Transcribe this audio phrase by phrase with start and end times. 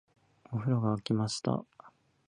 [0.51, 1.63] お風呂が湧きました